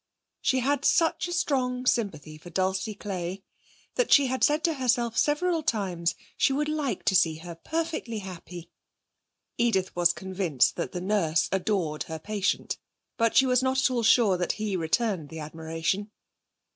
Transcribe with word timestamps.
She 0.41 0.61
had 0.61 0.83
such 0.83 1.27
a 1.27 1.31
strong 1.31 1.85
sympathy 1.85 2.35
for 2.39 2.49
Dulcie 2.49 2.95
Clay 2.95 3.43
that 3.93 4.11
she 4.11 4.25
had 4.25 4.43
said 4.43 4.63
to 4.63 4.73
herself 4.73 5.15
several 5.15 5.61
times 5.61 6.15
she 6.35 6.51
would 6.53 6.67
like 6.69 7.05
to 7.05 7.15
see 7.15 7.35
her 7.35 7.53
perfectly 7.53 8.17
happy. 8.17 8.71
Edith 9.59 9.95
was 9.95 10.11
convinced 10.11 10.75
that 10.75 10.91
the 10.91 11.01
nurse 11.01 11.49
adored 11.51 12.05
her 12.09 12.17
patient, 12.17 12.79
but 13.17 13.35
she 13.37 13.45
was 13.45 13.61
not 13.61 13.77
at 13.77 13.91
all 13.91 14.01
sure 14.01 14.37
that 14.37 14.53
he 14.53 14.75
returned 14.75 15.29
the 15.29 15.37
admiration. 15.37 16.09